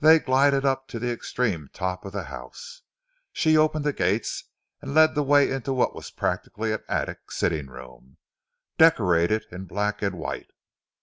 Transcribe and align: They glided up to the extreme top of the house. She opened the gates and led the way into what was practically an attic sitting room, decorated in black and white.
They 0.00 0.18
glided 0.18 0.66
up 0.66 0.86
to 0.88 0.98
the 0.98 1.10
extreme 1.10 1.70
top 1.72 2.04
of 2.04 2.12
the 2.12 2.24
house. 2.24 2.82
She 3.32 3.56
opened 3.56 3.86
the 3.86 3.94
gates 3.94 4.44
and 4.82 4.92
led 4.92 5.14
the 5.14 5.22
way 5.22 5.50
into 5.50 5.72
what 5.72 5.94
was 5.94 6.10
practically 6.10 6.72
an 6.74 6.84
attic 6.88 7.30
sitting 7.30 7.68
room, 7.68 8.18
decorated 8.76 9.46
in 9.50 9.64
black 9.64 10.02
and 10.02 10.18
white. 10.18 10.50